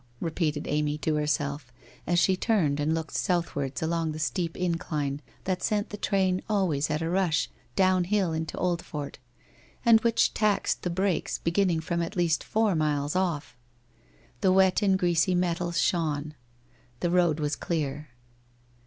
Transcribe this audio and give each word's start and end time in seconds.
re 0.19 0.31
peated 0.31 0.65
Amy 0.67 0.97
to 0.97 1.13
herself, 1.13 1.71
as 2.07 2.17
she 2.17 2.35
turned 2.35 2.79
and 2.79 2.95
looked 2.95 3.13
south 3.13 3.55
wards 3.55 3.83
along 3.83 4.11
the 4.13 4.17
steep 4.17 4.57
incline 4.57 5.21
that 5.43 5.61
sent 5.61 5.91
the 5.91 5.95
train 5.95 6.41
always 6.49 6.89
at 6.89 7.03
a 7.03 7.09
rush 7.11 7.51
downhill 7.75 8.33
into 8.33 8.57
Oldfort, 8.57 9.17
and 9.85 10.01
which 10.01 10.33
taxed 10.33 10.81
the 10.81 10.89
brakes 10.89 11.37
beginning 11.37 11.81
from 11.81 12.01
at 12.01 12.15
least 12.15 12.43
four 12.43 12.73
miles 12.73 13.15
off. 13.15 13.55
The 14.39 14.51
wet 14.51 14.81
and 14.81 14.97
greasy 14.97 15.35
metals 15.35 15.79
shone.., 15.79 16.33
the 17.01 17.11
road 17.11 17.39
was 17.39 17.55
clear. 17.55 18.09